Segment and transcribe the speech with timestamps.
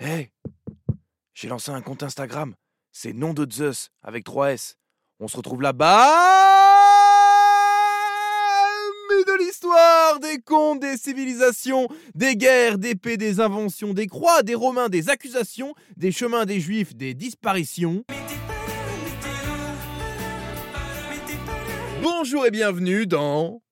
[0.00, 0.30] Hé
[1.34, 2.54] J'ai lancé un compte Instagram.
[2.92, 4.76] C'est nom de Zeus avec 3 S.
[5.18, 6.06] On se retrouve là-bas
[9.08, 14.44] Mais de l'histoire, des contes, des civilisations, des guerres, des paix, des inventions, des croix,
[14.44, 18.04] des romains, des accusations, des chemins des juifs, des disparitions.
[22.02, 23.62] Bonjour et bienvenue dans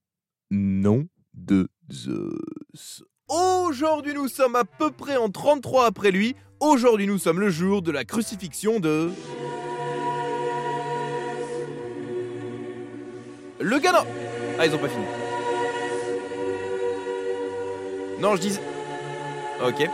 [0.50, 3.04] Nom de Zeus.
[3.28, 6.36] Aujourd'hui nous sommes à peu près en 33 après lui.
[6.60, 9.10] Aujourd'hui nous sommes le jour de la crucifixion de...
[13.58, 14.04] Le gars
[14.60, 15.04] Ah ils ont pas fini.
[18.20, 18.58] Non je dis...
[19.66, 19.90] Ok.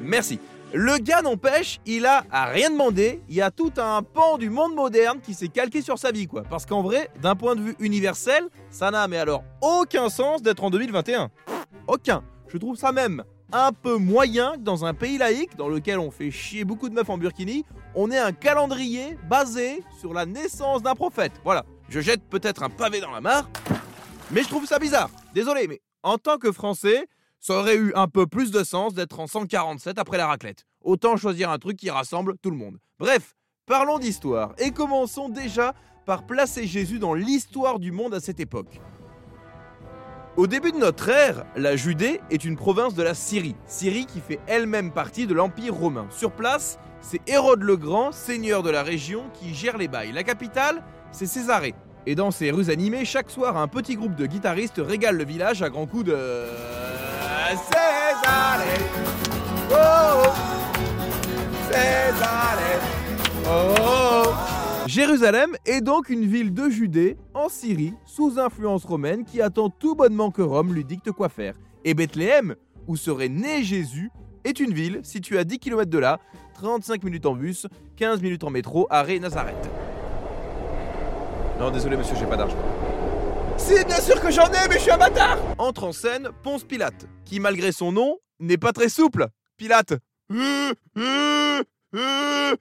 [0.00, 0.38] Merci.
[0.74, 4.48] Le gars n'empêche, il a à rien demandé, il y a tout un pan du
[4.48, 6.44] monde moderne qui s'est calqué sur sa vie quoi.
[6.48, 10.64] Parce qu'en vrai, d'un point de vue universel, ça n'a mais alors aucun sens d'être
[10.64, 11.30] en 2021.
[11.88, 12.24] Aucun.
[12.48, 13.22] Je trouve ça même
[13.52, 16.94] un peu moyen que dans un pays laïque dans lequel on fait chier beaucoup de
[16.94, 21.32] meufs en burkini, on ait un calendrier basé sur la naissance d'un prophète.
[21.44, 21.66] Voilà.
[21.90, 23.50] Je jette peut-être un pavé dans la mare,
[24.30, 25.10] mais je trouve ça bizarre.
[25.34, 27.06] Désolé, mais en tant que Français,
[27.42, 30.64] ça aurait eu un peu plus de sens d'être en 147 après la raclette.
[30.80, 32.78] Autant choisir un truc qui rassemble tout le monde.
[33.00, 33.34] Bref,
[33.66, 35.74] parlons d'histoire et commençons déjà
[36.06, 38.80] par placer Jésus dans l'histoire du monde à cette époque.
[40.36, 44.20] Au début de notre ère, la Judée est une province de la Syrie, Syrie qui
[44.20, 46.06] fait elle-même partie de l'Empire romain.
[46.10, 50.12] Sur place, c'est Hérode le Grand, seigneur de la région, qui gère les bails.
[50.12, 51.74] La capitale, c'est Césarée.
[52.06, 55.60] Et dans ces rues animées, chaque soir, un petit groupe de guitaristes régale le village
[55.60, 56.46] à grands coups de...
[57.56, 58.82] Césarée
[59.70, 60.22] Oh
[61.70, 62.78] Césarée
[63.46, 64.32] Oh
[64.86, 69.94] Jérusalem est donc une ville de Judée, en Syrie, sous influence romaine, qui attend tout
[69.94, 71.54] bonnement que Rome lui dicte quoi faire.
[71.84, 74.10] Et Bethléem, où serait né Jésus,
[74.44, 76.20] est une ville située à 10 km de là,
[76.54, 77.66] 35 minutes en bus,
[77.96, 79.68] 15 minutes en métro, arrêt Nazareth.
[81.60, 82.56] Non, désolé monsieur, j'ai pas d'argent.
[83.64, 86.64] Si, bien sûr que j'en ai, mais je suis un bâtard Entre en scène Ponce
[86.64, 89.28] Pilate, qui malgré son nom, n'est pas très souple.
[89.56, 89.94] Pilate.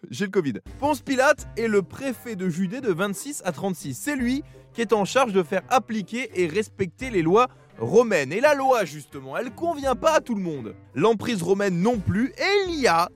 [0.10, 0.54] J'ai le Covid.
[0.80, 3.96] Ponce Pilate est le préfet de Judée de 26 à 36.
[3.96, 7.48] C'est lui qui est en charge de faire appliquer et respecter les lois
[7.80, 8.32] romaines.
[8.32, 10.76] Et la loi, justement, elle convient pas à tout le monde.
[10.94, 12.28] L'emprise romaine non plus.
[12.38, 13.10] Et il y a,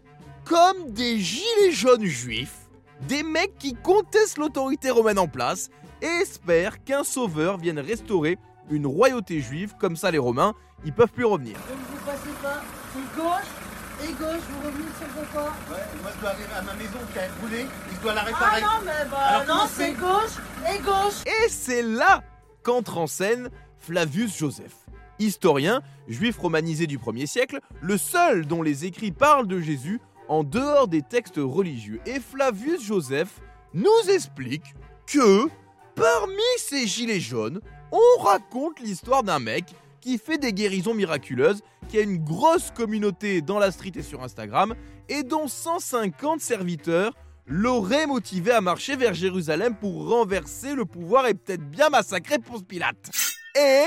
[0.43, 2.67] comme des gilets jaunes juifs,
[3.07, 5.69] des mecs qui contestent l'autorité romaine en place
[6.05, 8.37] et espèrent qu'un sauveur vienne restaurer
[8.69, 9.73] une royauté juive.
[9.79, 10.53] Comme ça, les Romains,
[10.85, 11.55] ils peuvent plus revenir.
[11.69, 12.61] Ne vous passez pas,
[12.93, 15.53] c'est gauche et gauche, vous revenez sur vos pas.
[15.71, 18.21] Ouais, moi je dois arriver à ma maison qui a brûlé et je dois la
[18.21, 18.61] Ah réparer.
[18.61, 20.37] non, mais bah Alors, non, c'est c'est gauche
[20.73, 21.23] et gauche.
[21.43, 22.23] Et c'est là
[22.63, 23.49] qu'entre en scène
[23.79, 24.73] Flavius Joseph.
[25.17, 30.43] Historien, juif romanisé du 1er siècle, le seul dont les écrits parlent de Jésus en
[30.43, 32.01] dehors des textes religieux.
[32.05, 33.39] Et Flavius Joseph
[33.73, 34.73] nous explique
[35.07, 35.47] que
[35.95, 37.59] parmi ces gilets jaunes,
[37.91, 39.65] on raconte l'histoire d'un mec
[40.01, 44.21] qui fait des guérisons miraculeuses, qui a une grosse communauté dans la street et sur
[44.21, 44.75] Instagram,
[45.09, 47.13] et dont 150 serviteurs
[47.47, 52.63] l'auraient motivé à marcher vers Jérusalem pour renverser le pouvoir et peut-être bien massacrer Ponce
[52.63, 53.11] Pilate.
[53.55, 53.85] Et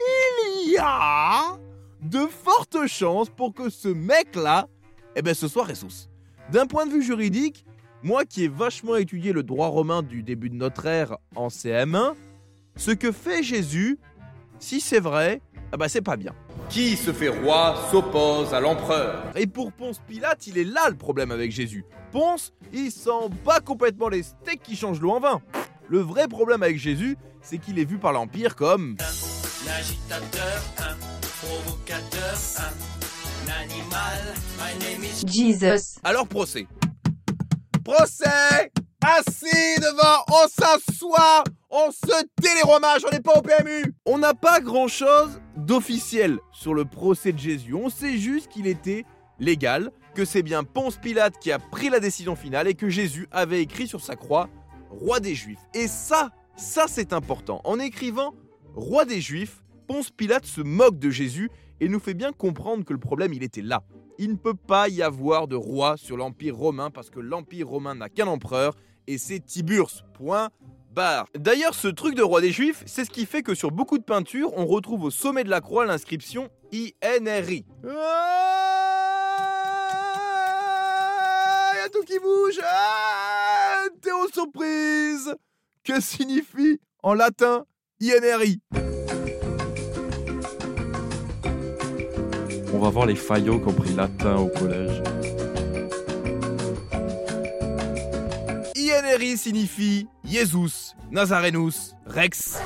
[0.00, 1.58] il y a
[2.02, 4.68] de fortes chances pour que ce mec-là,
[5.16, 6.08] eh ben ce soit ressus.
[6.52, 7.64] D'un point de vue juridique,
[8.02, 12.14] moi qui ai vachement étudié le droit romain du début de notre ère en CM1,
[12.76, 13.98] ce que fait Jésus,
[14.60, 15.40] si c'est vrai,
[15.72, 16.34] ah bah c'est pas bien.
[16.70, 19.24] Qui se fait roi s'oppose à l'empereur.
[19.36, 21.84] Et pour Ponce Pilate, il est là le problème avec Jésus.
[22.12, 25.40] Ponce, il s'en bat complètement les steaks qui changent l'eau en vin.
[25.88, 28.96] Le vrai problème avec Jésus, c'est qu'il est vu par l'Empire comme
[29.66, 30.96] L'agitateur, un
[31.40, 34.34] provocateur, un animal.
[34.58, 35.98] My name is Jesus.
[36.04, 36.66] Alors procès.
[37.88, 38.70] Procès
[39.02, 44.60] Assis devant, on s'assoit, on se télérommage, on n'est pas au PMU On n'a pas
[44.60, 47.72] grand chose d'officiel sur le procès de Jésus.
[47.72, 49.06] On sait juste qu'il était
[49.38, 53.26] légal, que c'est bien Ponce Pilate qui a pris la décision finale et que Jésus
[53.30, 54.50] avait écrit sur sa croix
[54.90, 55.64] Roi des Juifs.
[55.72, 57.62] Et ça, ça c'est important.
[57.64, 58.34] En écrivant
[58.74, 61.50] Roi des Juifs, Ponce Pilate se moque de Jésus
[61.80, 63.82] et nous fait bien comprendre que le problème il était là.
[64.18, 67.94] Il ne peut pas y avoir de roi sur l'Empire romain parce que l'Empire romain
[67.94, 68.74] n'a qu'un empereur
[69.06, 70.04] et c'est Tiburce.
[70.14, 70.50] Point.
[71.34, 74.02] D'ailleurs, ce truc de roi des Juifs, c'est ce qui fait que sur beaucoup de
[74.02, 77.64] peintures, on retrouve au sommet de la croix l'inscription INRI.
[77.86, 77.88] Ah,
[81.76, 82.58] y a tout qui bouge.
[82.64, 85.36] Ah, Théo surprise.
[85.84, 87.64] Que signifie en latin
[88.00, 88.60] INRI
[92.78, 95.02] On va voir les faillots qui ont pris latin au collège.
[98.76, 102.60] INRI signifie Jesus, Nazarenus, Rex,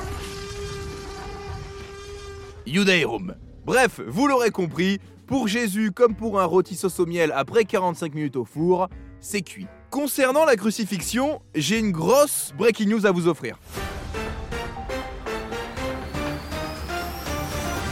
[2.67, 3.33] Judaeum.
[3.65, 8.13] Bref, vous l'aurez compris, pour Jésus comme pour un rôti sauce au miel après 45
[8.13, 8.89] minutes au four,
[9.19, 9.65] c'est cuit.
[9.89, 13.57] Concernant la crucifixion, j'ai une grosse breaking news à vous offrir.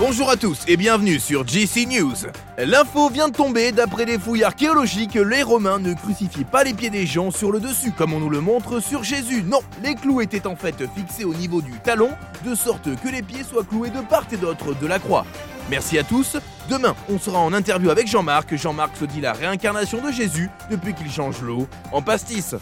[0.04, 2.16] Bonjour à tous et bienvenue sur GC News.
[2.58, 6.90] L'info vient de tomber, d'après les fouilles archéologiques, les Romains ne crucifiaient pas les pieds
[6.90, 9.44] des gens sur le dessus comme on nous le montre sur Jésus.
[9.44, 12.10] Non, les clous étaient en fait fixés au niveau du talon,
[12.44, 15.24] de sorte que les pieds soient cloués de part et d'autre de la croix.
[15.70, 16.36] Merci à tous.
[16.68, 18.56] Demain, on sera en interview avec Jean-Marc.
[18.56, 22.56] Jean-Marc se dit la réincarnation de Jésus depuis qu'il change l'eau en pastis.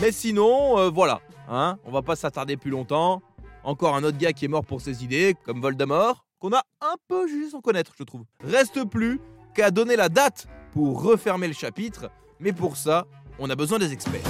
[0.00, 1.20] Mais sinon, euh, voilà.
[1.52, 3.22] Hein on va pas s'attarder plus longtemps.
[3.64, 6.94] Encore un autre gars qui est mort pour ses idées, comme Voldemort, qu'on a un
[7.08, 8.22] peu jugé sans connaître, je trouve.
[8.44, 9.20] Reste plus
[9.52, 12.08] qu'à donner la date pour refermer le chapitre,
[12.38, 13.06] mais pour ça,
[13.40, 14.22] on a besoin des experts.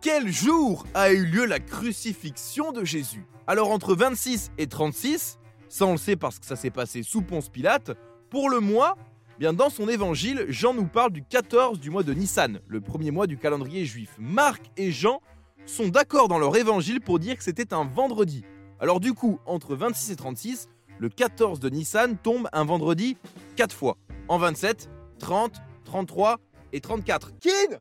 [0.00, 3.24] Quel jour a eu lieu la crucifixion de Jésus?
[3.46, 5.38] Alors entre 26 et 36,
[5.68, 7.92] ça on le sait parce que ça s'est passé sous Ponce Pilate,
[8.30, 8.96] pour le mois,
[9.38, 13.10] bien dans son évangile, Jean nous parle du 14 du mois de Nissan, le premier
[13.10, 14.14] mois du calendrier juif.
[14.18, 15.20] Marc et Jean
[15.66, 18.44] sont d'accord dans leur évangile pour dire que c'était un vendredi.
[18.80, 20.68] Alors du coup, entre 26 et 36,
[20.98, 23.16] le 14 de Nissan tombe un vendredi
[23.56, 23.96] 4 fois.
[24.28, 26.40] En 27, 30, 33
[26.72, 27.38] et 34.
[27.38, 27.78] Kin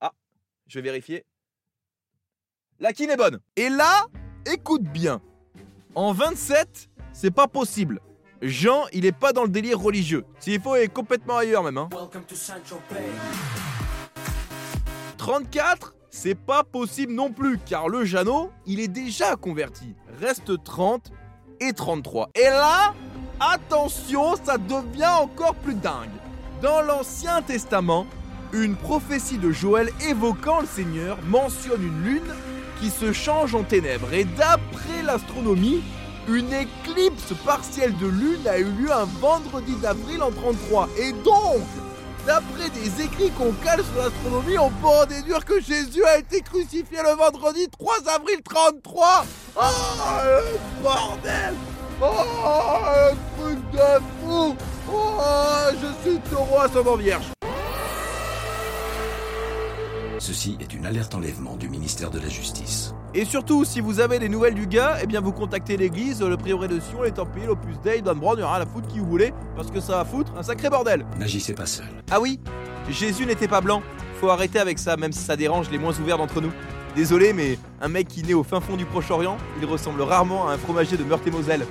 [0.00, 0.12] Ah,
[0.66, 1.24] je vais vérifier.
[2.78, 3.40] La kin est bonne.
[3.56, 4.06] Et là,
[4.46, 5.20] écoute bien.
[5.94, 8.00] En 27, c'est pas possible.
[8.42, 10.24] Jean, il est pas dans le délire religieux.
[10.40, 11.78] S'il faut, il est complètement ailleurs même.
[11.78, 11.88] Hein.
[11.92, 13.02] Welcome to Central Bay.
[15.16, 19.94] 34, c'est pas possible non plus, car le Jeannot, il est déjà converti.
[20.20, 21.10] Reste 30
[21.60, 22.30] et 33.
[22.34, 22.94] Et là,
[23.40, 26.10] attention, ça devient encore plus dingue.
[26.60, 28.06] Dans l'Ancien Testament,
[28.52, 32.34] une prophétie de Joël évoquant le Seigneur mentionne une lune
[32.80, 34.12] qui se change en ténèbres.
[34.12, 35.82] Et d'après l'astronomie,
[36.28, 40.88] une éclipse partielle de lune a eu lieu un vendredi d'avril en 33.
[40.98, 41.62] Et donc,
[42.26, 46.40] d'après des écrits qu'on cale sur l'astronomie, on peut en déduire que Jésus a été
[46.40, 49.24] crucifié le vendredi 3 avril 33.
[49.56, 49.60] Oh,
[50.24, 51.54] le bordel
[52.02, 52.04] Oh,
[52.84, 54.56] le truc de fou
[54.92, 55.20] Oh,
[55.72, 57.32] je suis taureau ascendant vierge.
[60.18, 62.92] Ceci est une alerte enlèvement du ministère de la Justice.
[63.18, 66.36] Et surtout, si vous avez des nouvelles du gars, eh bien vous contactez l'église, le
[66.36, 68.98] prieuré de Sion, les Templiers, l'Opus Dei, Don Brown, il y aura la foutre qui
[68.98, 71.06] vous voulez, parce que ça va foutre un sacré bordel.
[71.18, 71.86] N'agissez pas seul.
[72.10, 72.38] Ah oui,
[72.90, 73.82] Jésus n'était pas blanc.
[74.20, 76.52] Faut arrêter avec ça, même si ça dérange les moins ouverts d'entre nous.
[76.94, 80.52] Désolé, mais un mec qui naît au fin fond du Proche-Orient, il ressemble rarement à
[80.52, 81.64] un fromager de Meurthe et Moselle.